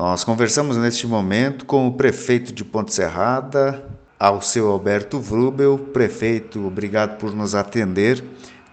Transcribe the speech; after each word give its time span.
Nós 0.00 0.24
conversamos 0.24 0.78
neste 0.78 1.06
momento 1.06 1.66
com 1.66 1.86
o 1.86 1.92
prefeito 1.92 2.54
de 2.54 2.64
Ponte 2.64 2.90
Serrada, 2.94 3.84
ao 4.18 4.40
seu 4.40 4.70
Alberto 4.70 5.20
Vrubel. 5.20 5.76
Prefeito, 5.76 6.66
obrigado 6.66 7.18
por 7.18 7.34
nos 7.34 7.54
atender. 7.54 8.24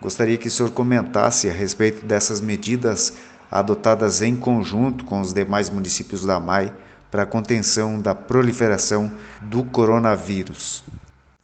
Gostaria 0.01 0.37
que 0.37 0.47
o 0.47 0.49
senhor 0.49 0.71
comentasse 0.71 1.49
a 1.49 1.51
respeito 1.51 2.05
dessas 2.05 2.39
medidas 2.39 3.21
adotadas 3.51 4.21
em 4.21 4.37
conjunto 4.37 5.03
com 5.03 5.19
os 5.19 5.33
demais 5.33 5.69
municípios 5.69 6.25
da 6.25 6.39
MAI 6.39 6.71
para 7.11 7.23
a 7.23 7.25
contenção 7.25 7.99
da 7.99 8.15
proliferação 8.15 9.11
do 9.41 9.65
coronavírus. 9.65 10.81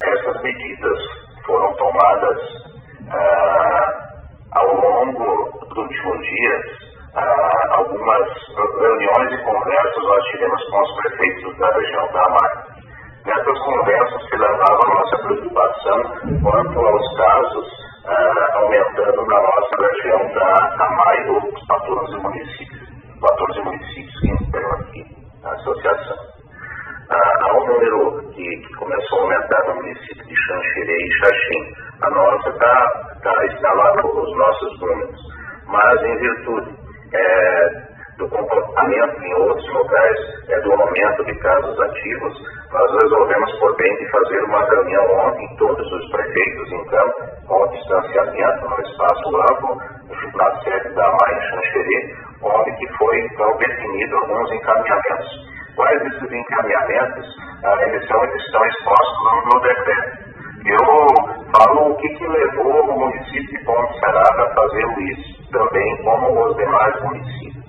Essas 0.02 0.43
medidas 0.43 1.00
foram 1.45 1.75
tomadas 1.75 2.39
ah, 3.09 4.23
ao 4.52 4.75
longo 4.75 5.59
dos 5.68 5.77
últimos 5.77 6.20
dias. 6.20 6.82
Ah, 7.16 7.77
algumas 7.77 8.27
reuniões 8.80 9.34
e 9.34 9.43
conversas 9.43 10.04
nós 10.04 10.23
tivemos 10.32 10.63
com 10.63 10.82
os 10.82 10.95
prefeitos 10.95 11.57
da 11.59 11.70
região 11.70 12.12
da 12.12 12.30
MAI. 12.30 12.63
Nessas 13.27 13.59
conversas 13.59 14.30
se 14.30 14.36
levava 14.36 14.80
a 14.84 14.95
nossa 14.95 15.17
preocupação 15.20 16.02
quanto 16.41 16.80
aos 16.80 17.17
casos 17.17 17.67
ah, 18.08 18.58
aumentando 18.58 19.26
na 19.27 19.41
nossa 19.41 19.91
região 19.91 20.34
da, 20.34 20.53
da 20.76 20.89
MAI, 20.89 21.23
dos 21.26 21.67
14 21.67 22.17
municípios, 22.17 22.89
14 23.22 23.61
municípios 23.61 24.20
que 24.20 24.44
estão 24.44 24.72
aqui 24.72 25.05
na 25.44 25.52
associação. 25.52 26.17
Ah, 27.11 27.34
há 27.41 27.58
um 27.58 27.67
número 27.67 28.27
que, 28.31 28.44
que, 28.44 28.73
começou 28.73 29.20
a 29.20 29.22
aumentar 29.22 29.67
no 29.67 29.75
município 29.75 30.25
de 30.25 30.36
Xanxerê 30.48 30.98
e 30.98 31.14
Xaxim. 31.20 31.73
A 32.02 32.09
nossa 32.09 32.50
está 32.50 33.20
tá, 33.22 33.73
lá 33.75 33.94
nos 33.98 34.36
nossos 34.36 34.80
números. 34.80 35.22
Mas, 35.67 36.03
em 36.03 36.17
virtude 36.17 36.83
é, 37.13 37.70
do 38.17 38.30
comportamento 38.30 39.23
em 39.23 39.34
outros 39.35 39.73
locais, 39.73 40.20
é, 40.49 40.59
do 40.62 40.72
aumento 40.73 41.26
de 41.26 41.39
casos 41.39 41.80
ativos, 41.80 42.34
nós 42.72 42.91
resolvemos 43.02 43.59
por 43.59 43.75
bem 43.78 43.95
de 43.97 44.11
fazer 44.11 44.44
uma 44.45 44.64
reunião 44.66 45.06
ontem, 45.28 45.56
todos 45.58 45.91
os 45.91 46.11
prefeitos, 46.11 46.72
então, 46.72 47.06
com 47.47 47.67
distanciamento, 47.69 48.69
no 48.69 48.81
espaço 48.81 49.38
amplo, 49.52 49.78
na 50.36 50.61
sede 50.61 50.89
da 50.95 51.03
MAI 51.03 51.41
Xanxerê, 51.41 52.16
onde 52.41 52.72
que 52.78 52.97
foi, 52.97 53.19
então, 53.25 53.58
definido 53.58 54.16
alguns 54.17 54.52
encaminhamentos. 54.52 55.53
Quais 55.75 56.02
esses 56.02 56.31
encaminhamentos, 56.31 57.25
ah, 57.64 57.84
eles, 57.84 58.08
são, 58.08 58.23
eles 58.23 58.45
estão 58.45 58.66
expostos 58.66 59.23
no, 59.23 59.56
no 59.56 59.61
decreto. 59.61 60.22
Eu 60.66 60.80
falo 61.52 61.92
o 61.92 61.95
que, 61.97 62.08
que 62.08 62.25
levou 62.25 62.72
o 62.72 63.00
município 63.00 63.59
de 63.59 63.66
Ponte 63.66 64.00
Serada 64.00 64.44
a 64.44 64.53
fazer 64.53 64.88
isso, 65.11 65.52
também 65.52 65.97
como 66.03 66.42
os 66.42 66.56
demais 66.56 67.02
municípios. 67.03 67.66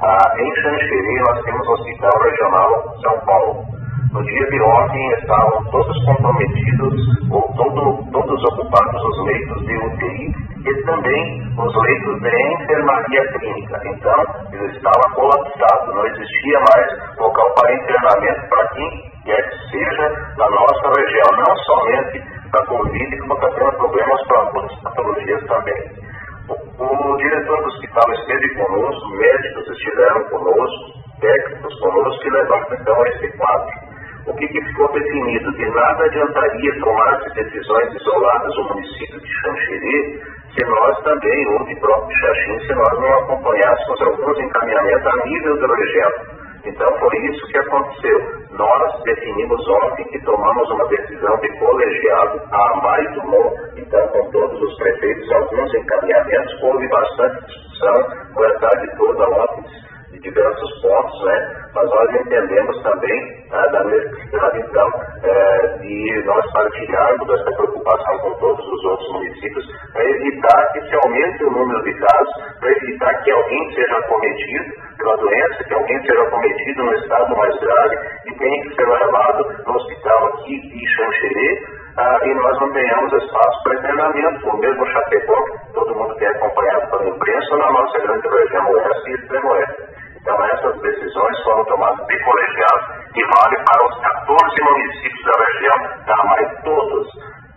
Ah, 0.00 0.34
em 0.38 0.54
Xanxerê, 0.62 1.20
nós 1.20 1.42
temos 1.42 1.68
o 1.68 1.72
Hospital 1.72 2.22
Regional 2.22 2.96
São 3.02 3.20
Paulo. 3.26 3.64
No 4.12 4.22
dia 4.22 4.46
de 4.46 4.62
ontem 4.62 5.08
estavam 5.18 5.64
todos 5.70 6.04
comprometidos, 6.04 7.00
ou 7.30 7.42
todo, 7.56 8.10
todos 8.12 8.44
ocupados 8.44 9.04
os 9.04 9.26
leitos 9.26 9.66
de 9.66 9.76
UTI 9.76 10.54
e 10.64 10.82
também 10.84 11.42
os 11.58 11.74
leitos 11.82 12.20
de 12.22 12.62
enfermaria 12.62 13.32
clínica. 13.32 13.80
Então, 13.84 14.24
ele 14.52 14.72
estava 14.72 15.14
colapsado, 15.14 15.94
não 15.94 16.06
existia 16.06 16.58
mais 16.60 17.14
para 17.34 17.74
internamento 17.74 18.48
para 18.48 18.68
quem 18.68 19.10
quer 19.24 19.50
que 19.50 19.70
seja 19.70 20.08
da 20.36 20.50
nossa 20.50 21.00
região, 21.00 21.26
não 21.36 21.56
somente 21.56 22.22
da 22.50 22.66
Covid, 22.66 23.18
como 23.18 23.34
está 23.34 23.48
tendo 23.50 23.72
problemas 23.78 24.26
para 24.26 24.40
outras 24.44 24.82
patologias 24.82 25.44
também. 25.46 25.90
O, 26.48 27.12
o 27.12 27.16
diretor 27.16 27.62
do 27.62 27.68
hospital 27.68 28.12
esteve 28.12 28.54
conosco, 28.54 29.16
médicos 29.16 29.68
estiveram 29.68 30.24
conosco, 30.24 31.20
técnicos 31.20 31.80
conosco 31.80 32.26
e 32.26 32.30
levaram 32.30 32.66
então 32.72 33.06
esse 33.06 33.36
quadro 33.38 33.84
o 34.26 34.34
que, 34.36 34.48
que, 34.48 34.64
ficou 34.64 34.90
definido? 34.92 35.52
De 35.52 35.68
nada 35.68 36.04
adiantaria 36.04 36.80
tomar 36.80 37.20
decisões 37.34 37.94
isoladas 37.94 38.56
no 38.56 38.64
município 38.68 39.20
de 39.20 39.40
Xanxerê 39.40 40.34
se 40.54 40.64
nós 40.64 41.02
também, 41.02 41.46
ou 41.48 41.64
de 41.66 41.74
próprio 41.80 42.16
Xaxim, 42.20 42.60
se 42.60 42.74
nós 42.74 43.00
não 43.00 43.18
acompanhássemos 43.18 44.00
alguns 44.02 44.38
encaminhamentos 44.38 45.06
a 45.06 45.26
nível 45.26 45.56
do 45.58 45.74
região. 45.74 46.10
Então 46.64 46.98
foi 46.98 47.18
isso 47.28 47.46
que 47.48 47.58
aconteceu. 47.58 48.18
Nós 48.52 49.02
definimos 49.02 49.68
ontem 49.68 50.04
que 50.04 50.24
tomamos 50.24 50.70
uma 50.70 50.86
decisão 50.88 51.36
de 51.38 51.58
colegiado, 51.58 52.40
a 52.52 52.76
mais 52.82 53.14
tomou, 53.14 53.52
então 53.76 54.08
com 54.08 54.30
todos 54.30 54.62
os 54.62 54.76
prefeitos, 54.76 55.32
alguns 55.32 55.74
encaminhamentos, 55.74 56.62
houve 56.62 56.88
bastante 56.88 57.46
discussão, 57.46 57.94
com 58.32 58.44
a 58.44 58.58
tarde 58.60 58.96
toda 58.96 59.28
ontem, 59.28 59.64
de 60.12 60.20
diversos 60.20 60.80
pontos, 60.80 61.24
né? 61.24 61.64
Mas 61.74 61.90
nós 61.90 62.14
entendemos 62.14 62.82
também 62.82 63.44
né, 63.50 63.68
da 63.72 63.84
necessidade, 63.84 64.60
então, 64.60 64.88
é, 65.24 65.66
de 65.78 66.22
nós 66.24 66.52
partilharmos 66.52 67.30
essa 67.30 67.56
preocupação 67.56 68.18
com 68.18 68.34
todos 68.38 68.66
os 68.66 68.84
outros 68.84 69.12
municípios 69.12 69.66
para 69.92 70.04
evitar 70.04 70.72
que 70.72 70.80
se 70.82 70.94
aumente 70.94 71.44
o 71.44 71.50
número 71.50 71.82
de 71.82 71.94
casos, 71.94 72.34
para 72.60 72.70
evitar 72.70 73.22
que 73.22 73.30
alguém 73.32 73.74
seja 73.74 74.02
cometido 74.02 74.84
pela 74.98 75.16
doença, 75.16 75.64
que 75.64 75.74
alguém 75.74 76.00
seja 76.02 76.24
cometido 76.30 76.84
no 76.84 76.94
e 78.26 78.34
tenha 78.38 78.62
que 78.62 78.74
ser 78.74 78.86
levado 78.86 79.44
no 79.66 79.74
hospital 79.74 80.26
aqui 80.26 80.60
de 80.60 80.96
Xanxerê 80.96 81.84
ah, 81.96 82.18
e 82.24 82.34
nós 82.34 82.60
não 82.60 82.72
tenhamos 82.72 83.12
espaço 83.12 83.62
para 83.62 83.78
internamento, 83.78 84.48
o 84.48 84.58
mesmo 84.58 84.86
Chapecó, 84.86 85.44
todo 85.74 85.94
mundo 85.94 86.14
tem 86.16 86.26
acompanhado 86.28 86.90
pela 86.90 87.08
imprensa, 87.08 87.56
na 87.56 87.70
nossa 87.70 87.98
grande 88.00 88.28
região 88.28 88.68
oeste 88.68 89.10
e 89.10 89.14
extremo 89.14 89.48
oeste. 89.52 89.82
Então, 90.20 90.44
essas 90.44 90.80
decisões 90.80 91.44
foram 91.44 91.64
tomadas 91.66 92.06
de 92.06 92.24
colegiado 92.24 92.84
e 93.14 93.22
vale 93.22 93.56
para 93.64 93.86
os 93.86 94.00
14 94.00 94.62
municípios 94.62 95.24
da 95.24 95.44
região, 95.44 96.04
tá? 96.06 96.24
mas 96.24 96.64
todos, 96.64 97.08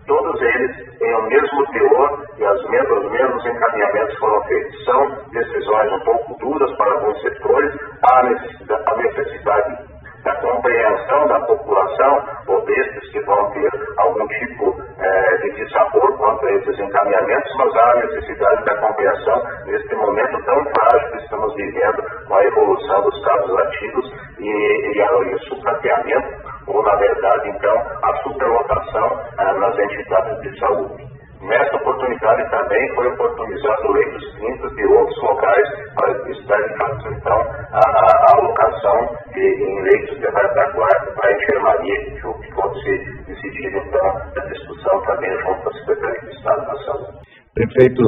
todos 0.06 0.42
eles 0.42 1.00
têm 1.00 1.16
o 1.16 1.22
mesmo 1.24 1.66
teor 1.72 2.24
e 2.38 2.46
as 2.46 2.64
mesmas, 2.70 3.06
os 3.06 3.12
mesmos 3.12 3.46
encaminhamentos 3.46 4.20
foram 4.20 4.44
feitos. 4.44 4.86
São 4.86 5.08
decisões 5.32 5.92
um 5.94 6.00
pouco 6.02 6.38
duras 6.40 6.78
para 6.78 6.92
alguns 6.92 7.22
setores, 7.24 7.74
há 8.04 8.24
necessidade, 8.24 8.84
a 8.86 8.96
necessidade 8.98 9.97
da 10.28 10.36
compreensão 10.42 11.28
da 11.28 11.40
população 11.40 12.26
ou 12.48 12.66
destes 12.66 13.12
que 13.12 13.20
vão 13.22 13.50
ter 13.52 13.70
algum 13.98 14.28
tipo 14.28 14.76
é, 15.00 15.38
de 15.38 15.56
dissabor 15.56 16.18
quanto 16.18 16.46
a 16.46 16.52
esses 16.52 16.80
encaminhamentos, 16.80 17.54
mas 17.58 17.76
há 17.76 17.92
a 17.92 17.96
necessidade 17.96 18.66
da 18.66 18.76
compreensão 18.76 19.42
neste 19.66 19.96
momento 19.96 20.44
tão 20.44 20.66
frágil 20.66 21.12
que 21.12 21.18
estamos 21.24 21.56
vivendo 21.56 22.04
com 22.28 22.36
a 22.36 22.44
evolução 22.44 23.02
dos 23.04 23.26
casos 23.26 23.58
ativos 23.58 24.14
e, 24.40 24.50
e, 24.50 24.98
e 24.98 25.36
o 25.36 25.40
sucateamento, 25.46 26.28
ou 26.68 26.84
na 26.84 26.96
verdade, 26.96 27.50
então, 27.50 27.78
a 28.04 28.18
superlotação 28.24 29.22
é, 29.40 29.54
nas 29.54 29.80
entidades 29.80 30.42
de 30.42 30.60
saúde. 30.60 31.07
Nessa 31.48 31.76
oportunidade 31.78 32.50
também 32.50 32.96
foi 32.96 33.08
oportunizado 33.08 33.92
leitos 33.94 34.36
clínicos 34.36 34.76
de 34.76 34.86
outros 34.86 35.22
locais 35.24 35.68
para 35.96 36.32
estar 36.32 36.60
em 36.60 37.18
então, 37.18 37.40
a, 37.72 37.80
a, 37.80 38.36
alocação 38.36 39.16
de, 39.34 39.40
em 39.40 39.82
leitos 39.82 40.20
de 40.20 40.26
retaguarda 40.26 41.12
para 41.16 41.30
a 41.30 41.34
enfermaria, 41.34 41.96
que 42.16 42.54
pode 42.54 42.84
ser 42.84 43.24
decidido, 43.28 43.78
então, 43.78 44.08
a 44.36 44.46
discussão 44.52 45.02
também 45.04 45.32
junto 45.40 45.70
à 45.70 45.74
Secretaria 45.74 46.22
de 46.22 46.36
Estado 46.36 46.66
da 46.68 46.78
Saúde. 46.84 47.18
Prefeito, 47.54 48.04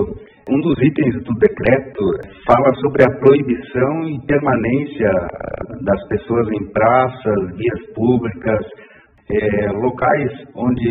um 0.51 0.59
dos 0.61 0.77
itens 0.81 1.23
do 1.23 1.33
decreto 1.39 2.03
fala 2.45 2.75
sobre 2.75 3.03
a 3.03 3.19
proibição 3.19 4.03
e 4.03 4.19
permanência 4.27 5.11
das 5.85 6.07
pessoas 6.09 6.45
em 6.59 6.71
praças, 6.73 7.55
vias 7.55 7.93
públicas, 7.95 8.59
é, 9.31 9.71
locais 9.73 10.31
onde 10.55 10.89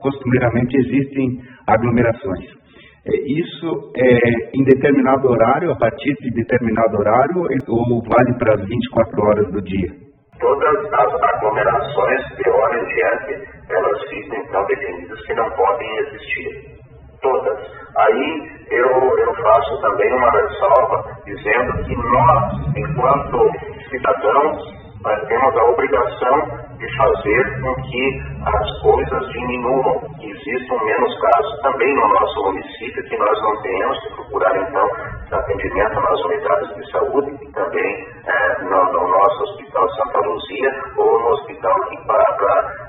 costumeiramente 0.00 0.76
existem 0.76 1.40
aglomerações. 1.66 2.64
É, 3.06 3.16
isso 3.26 3.92
é 3.96 4.58
em 4.58 4.64
determinado 4.64 5.28
horário, 5.28 5.72
a 5.72 5.76
partir 5.76 6.14
de 6.20 6.30
determinado 6.30 6.98
horário, 6.98 7.42
ou 7.68 8.02
vale 8.02 8.38
para 8.38 8.54
as 8.54 8.60
24 8.60 9.22
horas 9.22 9.52
do 9.52 9.62
dia? 9.62 10.04
Todas 10.40 10.92
as 10.92 11.22
aglomerações, 11.22 12.20
de 12.36 12.50
hora 12.50 12.78
em 12.80 12.86
diante, 12.86 13.48
elas 13.70 14.00
ficam 14.08 14.38
então 14.40 14.66
definidas 14.66 15.20
que 15.26 15.34
não 15.34 15.50
podem 15.50 15.98
existir. 15.98 16.74
Todas. 17.22 17.58
Aí 17.96 18.50
eu, 18.70 18.88
eu 19.18 19.34
faço 19.34 19.80
também 19.80 20.12
uma 20.12 20.30
ressalva 20.30 21.04
dizendo 21.24 21.84
que 21.84 21.96
nós, 21.96 22.76
enquanto 22.76 23.50
cidadãos, 23.88 24.83
nós 25.04 25.20
temos 25.28 25.54
a 25.54 25.64
obrigação 25.64 26.64
de 26.78 26.96
fazer 26.96 27.60
com 27.60 27.74
que 27.82 28.22
as 28.46 28.80
coisas 28.80 29.32
diminuam, 29.32 30.00
que 30.18 30.30
existam 30.30 30.82
menos 30.82 31.20
casos 31.20 31.60
também 31.60 31.94
no 31.94 32.08
nosso 32.08 32.44
município, 32.44 33.04
que 33.04 33.18
nós 33.18 33.42
não 33.42 33.62
tenhamos 33.62 34.00
que 34.00 34.14
procurar, 34.14 34.56
então, 34.56 34.88
atendimento 35.30 36.00
nas 36.00 36.24
unidades 36.24 36.74
de 36.74 36.90
saúde 36.90 37.36
e 37.42 37.52
também 37.52 38.06
é, 38.26 38.62
no, 38.62 38.92
no, 38.92 39.08
nosso 39.08 39.42
Hospital 39.44 39.88
Santa 39.90 40.20
Luzia 40.26 40.70
ou 40.96 41.20
no 41.20 41.28
hospital 41.32 41.72
aqui 41.82 42.06
para, 42.06 42.24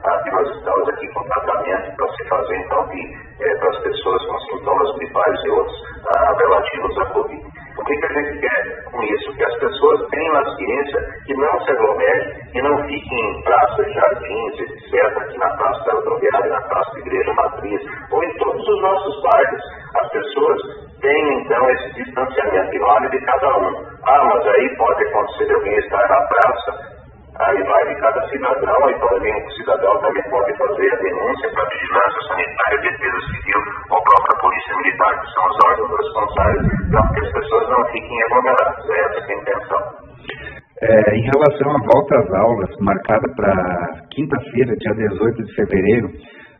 para 0.01 0.23
que 0.23 0.31
nós 0.31 0.55
estamos 0.55 0.89
aqui 0.89 1.07
com 1.09 1.23
tratamento 1.23 1.95
para 1.97 2.09
se 2.15 2.29
fazer, 2.29 2.57
então, 2.59 2.89
é, 3.41 3.55
para 3.57 3.69
as 3.69 3.79
pessoas 3.79 4.25
com 4.25 4.39
sintomas 4.39 4.95
gripais 4.95 5.43
e 5.43 5.49
outros 5.49 5.83
ah, 6.15 6.33
relativos 6.39 6.97
à 6.97 7.05
Covid. 7.07 7.34
Que, 7.85 7.95
que 7.95 8.05
a 8.05 8.13
gente 8.13 8.39
quer 8.39 8.83
com 8.85 9.03
isso? 9.03 9.35
Que 9.37 9.45
as 9.45 9.59
pessoas 9.59 10.09
tenham 10.09 10.35
a 10.37 10.55
ciência 10.55 10.99
que 11.25 11.33
não 11.35 11.59
se 11.61 11.71
aglomerem, 11.71 12.33
que 12.51 12.61
não 12.63 12.77
fiquem 12.83 13.29
em 13.29 13.43
praças, 13.43 13.93
jardins, 13.93 14.59
etc., 14.59 15.17
aqui 15.17 15.37
na 15.37 15.49
Praça 15.55 15.85
da 15.85 15.93
Rodoviária, 15.93 16.49
na 16.49 16.61
Praça 16.61 16.91
da 16.93 16.99
Igreja 16.99 17.33
Matriz, 17.33 17.81
ou 18.11 18.23
em 18.23 18.37
todos 18.37 18.67
os 18.67 18.81
nossos 18.81 19.21
bairros. 19.21 19.61
As 20.01 20.09
pessoas 20.09 20.61
têm, 20.99 21.41
então, 21.41 21.69
esse 21.69 21.93
distanciamento 21.93 22.75
e 22.75 23.09
de 23.09 23.25
cada 23.25 23.57
um. 23.59 23.85
Ah, 24.07 24.23
mas 24.33 24.47
aí 24.47 24.75
pode 24.77 25.03
acontecer 25.05 25.45
de 25.45 25.53
alguém 25.53 25.77
estar 25.77 26.09
na 26.09 26.27
praça, 26.27 26.94
Aí 27.37 27.63
vai 27.63 27.83
de 27.93 27.99
cada 27.99 28.27
cidadão, 28.29 28.85
aí 28.85 28.95
também 28.99 29.35
o 29.35 29.51
cidadão 29.51 29.99
também 29.99 30.23
pode 30.29 30.57
fazer 30.57 30.93
a 30.93 30.95
denúncia 30.95 31.49
para 31.51 31.63
a 31.63 31.69
vigilância 31.69 32.21
sanitária, 32.29 32.77
defesa 32.79 33.19
civil 33.27 33.61
ou 33.91 34.03
própria 34.03 34.39
polícia 34.39 34.75
militar, 34.77 35.19
que 35.19 35.33
são 35.33 35.45
os 35.45 35.57
órgãos 35.67 35.99
responsáveis 35.99 36.63
para 36.91 37.13
que 37.13 37.25
as 37.25 37.31
pessoas 37.33 37.69
não 37.69 37.85
fiquem 37.91 38.23
aglomeradas. 38.23 38.89
É 38.89 38.99
essa 38.99 39.19
é 39.19 39.33
a 39.33 39.37
intenção. 39.37 40.05
É, 40.81 41.15
em 41.15 41.23
relação 41.23 41.71
à 41.71 41.79
volta 41.91 42.19
às 42.19 42.33
aulas, 42.39 42.69
marcada 42.79 43.27
para 43.35 44.07
quinta-feira, 44.11 44.75
dia 44.77 45.09
18 45.09 45.43
de 45.43 45.55
fevereiro, 45.55 46.09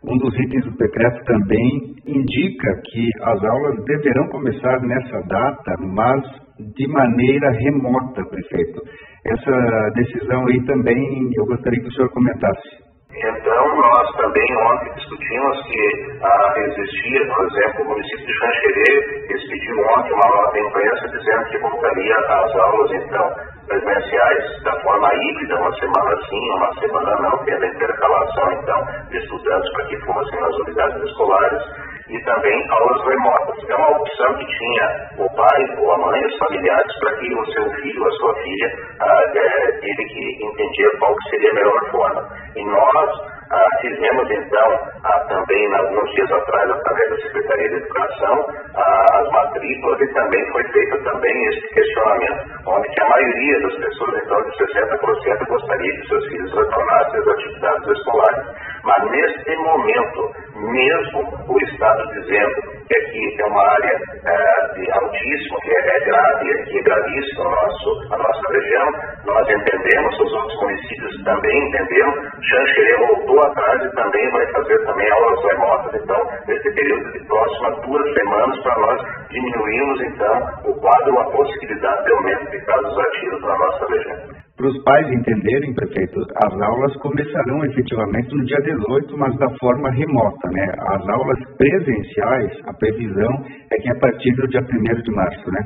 um 0.04 0.18
dos 0.18 0.36
itens 0.40 0.66
do 0.66 0.78
decreto 0.78 1.24
também 1.26 1.96
indica 2.06 2.82
que 2.86 3.10
as 3.24 3.44
aulas 3.44 3.84
deverão 3.86 4.28
começar 4.28 4.80
nessa 4.82 5.22
data, 5.28 5.76
mas 5.80 6.22
de 6.60 6.88
maneira 6.88 7.52
remota, 7.52 8.24
prefeito. 8.30 8.82
Essa 9.26 9.90
decisão 9.96 10.46
aí 10.46 10.64
também 10.66 11.02
eu 11.36 11.46
gostaria 11.46 11.82
que 11.82 11.88
o 11.88 11.94
senhor 11.94 12.10
comentasse. 12.12 12.86
Então, 13.18 13.76
nós 13.76 14.12
também 14.18 14.58
ontem 14.58 14.94
discutimos 14.94 15.62
que 15.64 16.18
ah, 16.22 16.54
existia, 16.58 17.26
por 17.34 17.48
exemplo, 17.48 17.86
o 17.86 17.88
município 17.90 18.26
de 18.26 18.34
Xanxerê 18.34 19.26
expediu 19.34 19.78
ontem 19.98 20.14
uma 20.14 20.30
nota 20.30 20.52
de 20.52 20.68
imprensa 20.68 21.08
dizendo 21.08 21.46
que 21.46 21.58
voltaria 21.58 22.16
às 22.18 22.56
aulas, 22.56 22.92
então, 22.92 23.36
presenciais 23.66 24.64
da 24.64 24.80
forma 24.82 25.10
híbrida, 25.16 25.56
uma 25.56 25.74
semana 25.74 26.16
sim, 26.30 26.52
uma 26.58 26.74
semana 26.80 27.16
não, 27.22 27.38
tendo 27.46 27.66
intercalação, 27.66 28.52
então, 28.52 28.86
de 29.10 29.18
estudantes 29.18 29.72
para 29.72 29.86
que 29.86 29.98
fossem 30.06 30.40
nas 30.40 30.56
unidades 30.58 31.04
escolares 31.04 31.64
e 32.10 32.20
também 32.24 32.66
aulas 32.70 33.06
remotas. 33.06 33.70
É 33.70 33.76
uma 33.76 33.98
opção 33.98 34.34
que 34.36 34.46
tinha 34.46 34.86
o 35.18 35.36
pai 35.36 35.66
ou 35.80 35.92
a 35.92 35.98
mãe, 35.98 36.26
os 36.26 36.38
familiares, 36.38 37.00
para 37.00 37.16
que 37.18 37.34
o 37.34 37.46
seu 37.52 37.72
filho 37.82 38.06
a 38.06 38.12
sua 38.12 38.35
filha 38.46 38.72
ah, 39.02 39.24
é, 39.36 39.72
teve 39.82 40.06
que 40.06 40.46
entender 40.46 40.90
qual 41.00 41.14
seria 41.30 41.52
a 41.52 41.54
melhor 41.56 41.92
forma. 41.92 42.30
E 42.56 42.64
nós 42.64 43.10
ah, 43.52 43.70
fizemos 43.82 44.30
então, 44.32 44.70
ah, 45.04 45.20
também 45.28 45.76
alguns 45.76 46.10
dias 46.12 46.32
atrás, 46.32 46.70
através 46.70 47.10
da 47.10 47.18
Secretaria 47.18 47.70
de 47.70 47.76
Educação, 47.76 48.46
ah, 48.76 49.20
as 49.20 49.32
matrículas 49.32 50.02
e 50.02 50.14
também 50.14 50.52
foi 50.52 50.64
feito 50.72 51.04
também 51.04 51.46
esse 51.50 51.68
questionamento, 51.74 52.42
onde 52.68 52.90
que 52.90 53.02
a 53.02 53.10
maioria 53.10 53.62
das 53.62 53.76
pessoas, 53.76 54.22
então 54.24 54.42
de 54.42 54.58
60%, 54.58 55.48
gostaria 55.48 55.92
que 55.92 56.08
seus 56.08 56.26
filhos 56.28 56.54
retornassem 56.54 57.20
às 57.20 57.28
atividades 57.28 57.88
escolares. 57.98 58.46
Mas 58.84 59.12
neste 59.12 59.56
momento, 59.58 60.32
mesmo 60.56 61.46
o 61.50 61.58
Estado 61.60 62.04
dizendo 62.14 62.75
que 62.88 62.98
aqui 62.98 63.42
é 63.42 63.46
uma 63.46 63.62
área 63.62 63.96
é, 64.26 64.74
de 64.74 64.92
altíssimo, 64.92 65.60
que 65.62 65.72
é, 65.72 66.00
grave, 66.06 66.52
aqui 66.52 66.78
é 66.78 66.82
gravíssimo 66.84 67.44
a, 67.44 67.50
nosso, 67.50 68.14
a 68.14 68.18
nossa 68.18 68.54
região, 68.54 68.88
nós 69.26 69.50
entendemos, 69.50 70.20
os 70.20 70.34
outros 70.34 70.62
municípios 70.62 71.24
também 71.24 71.68
entenderam, 71.68 72.14
Xanxerê 72.42 72.98
voltou 73.08 73.44
atrás 73.44 73.84
e 73.84 73.96
também 73.96 74.32
vai 74.32 74.48
fazer 74.54 74.86
também 74.86 75.12
aulas 75.12 75.44
remotas, 75.44 76.02
então, 76.02 76.22
nesse 76.48 76.74
período 76.74 77.12
de 77.12 77.28
próximas 77.28 77.82
duas 77.82 78.14
semanas, 78.14 78.64
para 78.64 78.80
nós 78.82 79.02
diminuirmos, 79.30 80.02
então, 80.02 80.36
o 80.66 80.82
quadro, 80.82 81.20
a 81.20 81.32
possibilidade 81.32 82.04
de 82.06 82.12
aumento 82.12 82.52
de 82.52 82.66
casos 82.66 83.00
ativos 83.00 83.42
na 83.42 83.58
nossa 83.58 83.86
região. 83.88 84.46
Para 84.56 84.68
os 84.68 84.84
pais 84.84 85.12
entenderem, 85.12 85.76
prefeito, 85.76 86.18
as 86.46 86.62
aulas 86.62 86.96
começarão 86.98 87.66
efetivamente 87.66 88.34
no 88.34 88.46
dia 88.46 88.62
18, 88.64 89.18
mas 89.18 89.36
da 89.38 89.50
forma 89.60 89.90
remota, 89.92 90.50
né? 90.50 90.66
As 90.96 91.10
aulas 91.10 91.40
presenciais, 91.58 92.52
a 92.66 92.74
previsão 92.80 93.34
é 93.70 93.76
que 93.76 93.92
a 93.92 94.00
partir 94.00 94.34
do 94.36 94.48
dia 94.48 94.62
1 94.62 95.02
de 95.02 95.12
março, 95.12 95.52
né? 95.52 95.62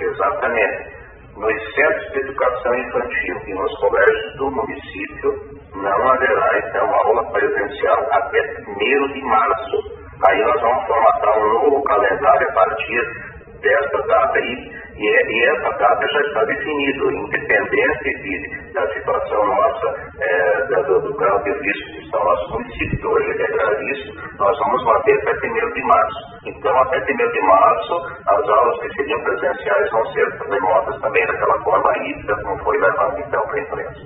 Exatamente. 0.00 0.92
Nos 1.36 1.74
centros 1.74 2.12
de 2.12 2.20
educação 2.20 2.74
infantil 2.74 3.36
e 3.48 3.54
nos 3.54 3.78
colégios 3.80 4.36
do 4.38 4.50
município 4.50 5.32
não 5.76 6.08
haverá, 6.08 6.58
então, 6.58 6.88
aula 7.04 7.30
presencial 7.32 8.08
até 8.12 8.40
1 8.66 9.12
de 9.12 9.22
março. 9.24 9.76
Aí 10.26 10.42
nós 10.42 10.58
vamos 10.58 10.86
formatar 10.86 11.38
um 11.38 11.52
novo 11.52 11.82
calendário 11.82 12.48
a 12.48 12.52
partir 12.52 13.02
desta 13.60 14.02
data 14.08 14.38
aí 14.38 14.71
e, 15.02 15.08
e, 15.08 15.44
essa 15.50 15.70
data 15.78 16.06
já 16.12 16.20
está 16.20 16.44
definida, 16.44 17.12
independente 17.12 18.22
de, 18.22 18.72
da 18.72 18.86
situação 18.92 19.44
nossa, 19.44 19.94
é, 20.20 20.82
do, 20.84 21.00
do 21.00 21.16
grau 21.16 21.42
de 21.42 21.50
risco 21.50 21.92
que 21.92 22.04
está 22.04 22.20
o 22.20 22.24
nosso 22.24 22.52
município, 22.52 22.98
que 22.98 23.06
hoje 23.08 23.30
é 23.30 23.46
gravíssimo, 23.52 24.14
nós 24.38 24.58
vamos 24.60 24.84
manter 24.84 25.18
até 25.28 25.48
1 25.48 25.72
de 25.72 25.82
março. 25.82 26.18
Então, 26.46 26.82
até 26.82 26.98
1 26.98 27.02
de 27.02 27.40
março, 27.42 27.94
as 28.28 28.48
aulas 28.48 28.78
que 28.80 28.94
seriam 28.94 29.20
presenciais 29.24 29.90
vão 29.90 30.06
ser 30.12 30.28
remotas 30.48 31.00
também 31.00 31.26
daquela 31.26 31.64
forma 31.64 31.98
híbrida, 31.98 32.36
como 32.44 32.64
foi 32.64 32.78
levado 32.78 33.18
então 33.18 33.42
para 33.42 33.56
a 33.56 33.62
imprensa. 33.62 34.00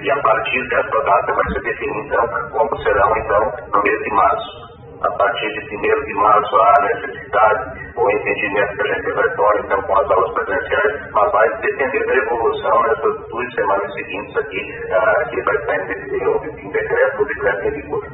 E 0.00 0.10
a 0.12 0.22
partir 0.22 0.68
dessa 0.68 1.02
data 1.02 1.32
vai 1.34 1.52
ser 1.52 1.62
definido, 1.62 2.06
então, 2.06 2.50
como 2.52 2.82
serão, 2.84 3.16
então, 3.16 3.52
no 3.74 3.82
mês 3.82 3.98
de 3.98 4.14
março 4.14 4.75
a 5.02 5.10
partir 5.10 5.48
de 5.52 5.76
1 5.76 6.04
de 6.06 6.14
março 6.14 6.56
há 6.56 6.74
necessidade 6.82 7.92
ou 7.96 8.10
entendimento 8.10 8.76
que 8.76 8.82
a 8.82 8.94
gente 8.94 9.12
retorne 9.12 9.60
então 9.64 9.82
com 9.82 9.98
as 9.98 10.10
aulas 10.10 10.34
presenciais, 10.34 11.12
mas 11.12 11.32
vai 11.32 11.60
depender 11.60 12.06
da 12.06 12.14
evolução 12.14 12.82
nessas 12.82 13.28
duas 13.28 13.54
semanas 13.54 13.94
seguintes 13.94 14.36
aqui, 14.36 14.60
uh, 14.60 15.30
que 15.30 15.42
vai 15.42 15.56
estar 15.56 15.74
em 15.74 16.70
decreto, 16.70 17.22
o 17.22 17.26
decreto 17.26 17.64
em 17.66 17.70
vigor. 17.82 18.06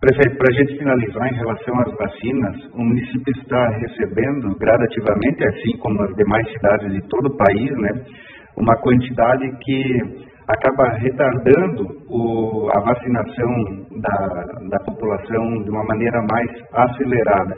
Prefeito, 0.00 0.36
para 0.36 0.50
a 0.50 0.56
gente 0.58 0.78
finalizar 0.78 1.28
em 1.28 1.36
relação 1.36 1.80
às 1.80 1.94
vacinas, 1.94 2.56
o 2.74 2.78
município 2.78 3.32
está 3.40 3.68
recebendo 3.68 4.58
gradativamente, 4.58 5.46
assim 5.46 5.78
como 5.78 6.02
as 6.02 6.14
demais 6.16 6.44
cidades 6.50 6.92
de 6.92 7.08
todo 7.08 7.26
o 7.26 7.36
país, 7.36 7.70
né, 7.78 8.04
uma 8.56 8.74
quantidade 8.78 9.48
que 9.60 10.31
acaba 10.52 10.88
retardando 10.98 11.86
o, 12.08 12.68
a 12.74 12.80
vacinação 12.80 13.54
da, 14.00 14.42
da 14.70 14.78
população 14.84 15.62
de 15.62 15.70
uma 15.70 15.84
maneira 15.84 16.20
mais 16.30 16.48
acelerada. 16.72 17.54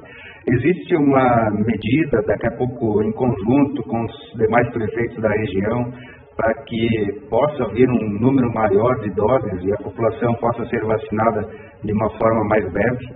Existe 0.46 0.96
uma 0.96 1.50
medida, 1.50 2.22
daqui 2.26 2.46
a 2.46 2.56
pouco, 2.56 3.02
em 3.02 3.12
conjunto 3.12 3.82
com 3.88 4.04
os 4.04 4.38
demais 4.38 4.68
prefeitos 4.70 5.20
da 5.22 5.30
região, 5.30 5.92
para 6.36 6.54
que 6.64 7.20
possa 7.30 7.64
haver 7.64 7.88
um 7.88 8.20
número 8.20 8.52
maior 8.52 8.94
de 9.00 9.10
doses 9.14 9.64
e 9.64 9.72
a 9.72 9.76
população 9.76 10.34
possa 10.34 10.64
ser 10.66 10.84
vacinada 10.84 11.48
de 11.82 11.92
uma 11.92 12.10
forma 12.18 12.44
mais 12.48 12.72
breve? 12.72 13.06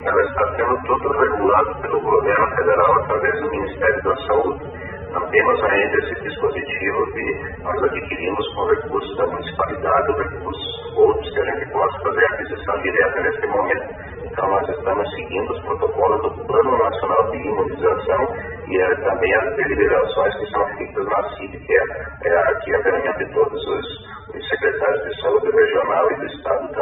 Ela 0.00 0.22
está 0.22 0.56
sendo 0.56 0.82
tudo 0.86 1.08
regulado 1.12 1.82
pelo 1.82 2.00
governo 2.00 2.46
federal 2.56 2.94
através 3.02 3.40
do 3.40 3.50
Ministério 3.50 4.02
da 4.02 4.16
Saúde 4.16 4.81
não 5.12 5.28
temos 5.28 5.64
ainda 5.64 5.98
esse 5.98 6.22
dispositivo 6.22 7.12
que 7.12 7.62
nós 7.62 7.82
adquirimos 7.82 8.54
com 8.54 8.64
recursos 8.66 9.16
da 9.16 9.26
municipalidade 9.26 10.12
ou 10.12 10.18
recursos 10.18 10.96
outros 10.96 11.32
que 11.32 11.40
a 11.40 11.44
gente 11.44 11.72
possa 11.72 11.98
fazer 12.00 12.24
aquisição 12.24 12.82
direta 12.82 13.20
nesse 13.22 13.46
momento. 13.46 14.12
Então, 14.24 14.48
nós 14.48 14.68
estamos 14.68 15.10
seguindo 15.14 15.52
os 15.52 15.60
protocolos 15.62 16.22
do 16.22 16.44
Plano 16.46 16.78
Nacional 16.78 17.30
de 17.30 17.36
Imunização 17.38 18.36
e 18.68 18.80
é, 18.80 18.94
também 18.96 19.34
as 19.34 19.56
deliberações 19.56 20.34
que 20.36 20.50
são 20.50 20.66
feitas 20.76 21.04
na 21.04 21.28
CID, 21.36 21.58
que 21.58 21.74
é, 21.74 21.84
é 22.24 22.38
aqui 22.50 22.74
a 22.74 22.82
reunião 22.82 23.14
de 23.18 23.34
todos 23.34 23.66
os, 23.66 23.86
os 24.34 24.48
secretários 24.48 25.02
de 25.04 25.20
saúde 25.20 25.50
regional 25.50 26.10
e 26.12 26.16
do 26.16 26.26
Estado 26.26 26.68
também 26.72 26.81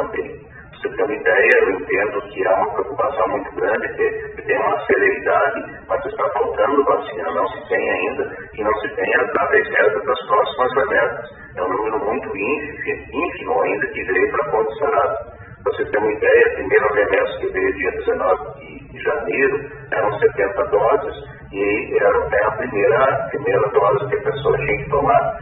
uma 1.11 1.15
ideia, 1.15 1.51
eu 1.61 1.71
entendo 1.71 2.21
que 2.21 2.47
há 2.47 2.55
uma 2.55 2.73
preocupação 2.73 3.27
muito 3.29 3.55
grande, 3.55 3.87
que, 3.95 4.41
tem 4.41 4.57
uma 4.57 4.85
celeridade, 4.85 5.63
mas 5.87 6.05
está 6.05 6.29
faltando 6.29 6.83
vacina, 6.85 7.31
não 7.31 7.47
se 7.49 7.69
tem 7.69 7.89
ainda, 7.89 8.37
e 8.53 8.63
não 8.63 8.73
se 8.79 8.89
tem 8.95 9.15
a 9.15 9.23
data 9.23 9.57
exata 9.57 9.99
das 10.05 10.27
próximas 10.27 10.73
remessas. 10.75 11.29
É 11.57 11.63
um 11.63 11.69
número 11.69 12.05
muito 12.05 12.37
ínfimo, 12.37 13.61
ainda 13.61 13.87
que 13.87 14.03
veio 14.03 14.31
para 14.31 14.51
Ponte 14.51 14.77
Serrado. 14.79 15.15
Para 15.63 15.73
você 15.73 15.85
ter 15.85 15.97
uma 15.99 16.11
ideia, 16.11 16.47
a 16.47 16.53
primeira 16.55 16.87
remessa 16.95 17.39
que 17.39 17.47
veio 17.51 17.73
dia 17.73 17.91
19 17.91 18.89
de 18.91 19.03
janeiro 19.03 19.71
eram 19.91 20.19
70 20.19 20.63
doses, 20.65 21.15
e 21.51 21.97
era 21.97 22.47
a 22.47 22.51
primeira, 22.51 23.03
a 23.03 23.29
primeira 23.29 23.69
dose 23.69 24.09
que 24.09 24.15
a 24.15 24.31
pessoa 24.31 24.57
tinha 24.57 24.77
que 24.77 24.89
tomar. 24.89 25.37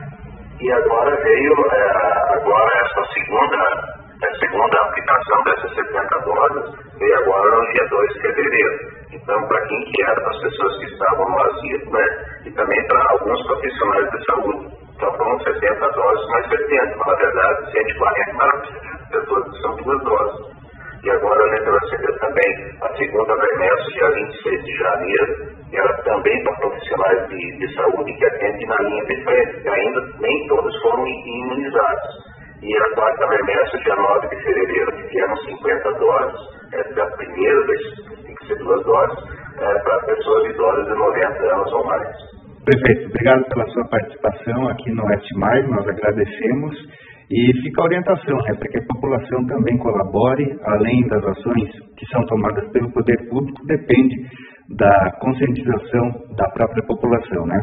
E 0.59 0.71
agora 0.73 1.15
veio, 1.23 1.53
é, 1.71 2.33
agora 2.33 2.71
essa 2.83 3.03
segunda 3.13 3.98
a 4.21 4.35
segunda 4.37 4.77
aplicação 4.81 5.43
dessas 5.43 5.75
70 5.75 6.19
doses 6.25 6.75
veio 6.99 7.15
agora 7.19 7.55
no 7.55 7.71
dia 7.71 7.87
2 7.87 8.13
de 8.13 8.21
fevereiro. 8.21 8.99
Então, 9.13 9.47
para 9.47 9.61
quem 9.67 9.81
que 9.85 10.03
era, 10.03 10.21
para 10.21 10.29
as 10.29 10.41
pessoas 10.41 10.77
que 10.77 10.85
estavam 10.91 11.29
no 11.29 11.43
asilo, 11.43 11.91
né? 11.91 12.05
E 12.45 12.51
também 12.51 12.87
para 12.87 13.11
alguns 13.11 13.41
profissionais 13.47 14.11
de 14.11 14.25
saúde. 14.25 14.67
Então, 14.95 15.13
foram 15.13 15.39
70 15.39 15.89
doses 15.91 16.29
mais 16.31 16.49
70, 16.49 16.97
na 16.97 17.15
verdade, 17.15 17.71
140 17.71 18.37
para 18.37 19.19
pessoas 19.19 19.51
que 19.51 19.61
são 19.61 19.75
duas 19.77 20.03
doses. 20.03 20.59
E 21.01 21.09
agora 21.11 21.41
a 21.41 21.55
gente 21.55 21.69
vai 21.69 21.79
receber 21.79 22.19
também 22.19 22.75
a 22.81 22.97
segunda 22.97 23.33
remessa, 23.35 23.91
dia 23.93 24.11
26 24.11 24.65
de 24.65 24.77
janeiro, 24.79 25.59
era 25.71 25.93
também 26.03 26.43
para 26.43 26.55
profissionais 26.57 27.29
de, 27.29 27.57
de 27.57 27.73
saúde 27.73 28.13
que 28.13 28.25
atendem 28.25 28.67
na 28.67 28.75
linha 28.81 29.05
de 29.05 29.23
frente, 29.23 29.61
que 29.61 29.69
ainda 29.69 30.01
nem 30.19 30.47
todos 30.49 30.81
foram 30.81 31.07
imunizados. 31.07 32.28
E 32.61 32.75
a 32.75 32.95
quarta 32.95 33.25
remessa, 33.25 33.77
dia 33.77 33.95
9 33.95 34.27
de 34.27 34.43
fevereiro, 34.43 34.91
que 34.91 35.07
vieram 35.07 35.37
50 35.37 35.93
doses. 35.93 36.59
É 36.73 37.01
a 37.01 37.05
primeira 37.17 37.65
vez, 37.65 37.81
tem 38.25 38.35
que 38.35 38.47
ser 38.47 38.57
duas 38.57 38.83
doses, 38.83 39.17
é, 39.59 39.79
para 39.79 39.99
pessoas 40.05 40.53
idosas 40.53 40.85
de 40.85 40.93
90 40.93 41.55
anos 41.55 41.73
ou 41.73 41.85
mais. 41.85 42.39
Prefeito, 42.65 43.07
obrigado 43.07 43.45
pela 43.45 43.65
sua 43.69 43.87
participação 43.87 44.67
aqui 44.67 44.91
no 44.91 45.05
Oeste 45.05 45.39
Mais, 45.39 45.67
nós 45.69 45.87
agradecemos. 45.87 46.75
E 47.31 47.61
fica 47.61 47.81
a 47.81 47.85
orientação, 47.85 48.37
né, 48.37 48.55
para 48.57 48.69
que 48.69 48.79
a 48.79 48.85
população 48.91 49.45
também 49.45 49.77
colabore, 49.77 50.45
além 50.65 51.07
das 51.07 51.23
ações 51.23 51.69
que 51.95 52.05
são 52.11 52.25
tomadas 52.25 52.67
pelo 52.71 52.91
poder 52.91 53.17
público, 53.29 53.65
depende 53.67 54.15
da 54.75 55.11
conscientização 55.21 56.11
da 56.35 56.49
própria 56.53 56.83
população, 56.85 57.45
né? 57.45 57.61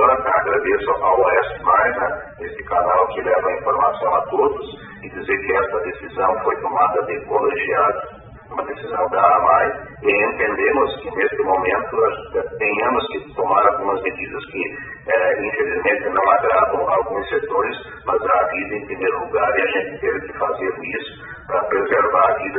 Jonathan, 0.00 0.30
agradeço 0.34 0.90
ao 1.02 1.20
Oeste 1.20 1.62
né, 1.62 2.22
esse 2.40 2.64
canal 2.64 3.06
que 3.08 3.20
leva 3.20 3.48
a 3.48 3.52
informação 3.52 4.14
a 4.14 4.20
todos, 4.30 4.66
e 5.02 5.10
dizer 5.10 5.38
que 5.44 5.52
essa 5.52 5.80
decisão 5.80 6.40
foi 6.42 6.56
tomada 6.62 7.02
de 7.02 7.20
colegiados 7.26 8.20
uma 8.50 8.64
decisão 8.64 9.08
da 9.10 9.36
AMAI 9.36 9.72
e 10.02 10.24
entendemos 10.26 10.96
que 11.00 11.10
neste 11.14 11.42
momento 11.42 11.96
tenhamos 12.58 13.06
que 13.08 13.34
tomar 13.34 13.64
algumas 13.68 14.02
medidas 14.02 14.44
que 14.46 14.76
é, 15.06 15.46
infelizmente 15.46 16.08
não 16.08 16.32
agradam 16.32 16.90
alguns 16.90 17.28
setores, 17.28 17.76
mas 18.04 18.20
a 18.20 18.44
vida 18.48 18.74
em 18.74 18.86
primeiro 18.86 19.20
lugar 19.20 19.56
e 19.56 19.62
a 19.62 19.66
gente 19.66 20.00
teve 20.00 20.20
que 20.20 20.38
fazer 20.38 20.74
isso 20.82 21.46
para 21.46 21.62
preservar 21.64 22.30
a 22.30 22.34
vida 22.38 22.49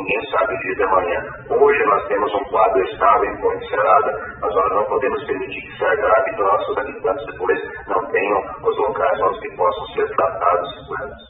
ninguém 0.00 0.30
sabe 0.30 0.54
o 0.54 0.58
dia 0.60 0.74
de 0.74 0.82
amanhã. 0.84 1.20
Hoje 1.50 1.84
nós 1.84 2.08
temos 2.08 2.34
um 2.34 2.44
quadro 2.50 2.82
estável 2.84 3.24
em 3.24 3.40
Ponte 3.40 3.68
Serrada, 3.68 4.36
mas 4.40 4.54
nós 4.54 4.70
não 4.74 4.84
podemos 4.84 5.24
permitir 5.24 5.60
que 5.60 5.76
se 5.76 5.84
agrave 5.84 6.30
que 6.30 6.42
nossos 6.42 6.78
habitantes 6.78 7.26
depois 7.26 7.58
não 7.88 8.06
tenham 8.06 8.40
os 8.62 8.76
locais 8.78 9.20
onde 9.20 9.56
possam 9.56 9.86
ser 9.88 10.16
tratados 10.16 11.29